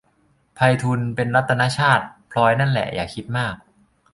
[0.55, 3.55] ไพฑูรย์ เป็นรัตนชาติ พลอยนั่นแหละ อย่าคิดมาก